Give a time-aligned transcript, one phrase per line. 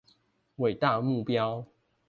[0.57, 1.65] 偉大目標